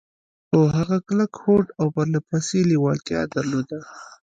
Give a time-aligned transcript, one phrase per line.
[0.47, 3.79] خو هغه کلک هوډ او پرله پسې لېوالتيا درلوده.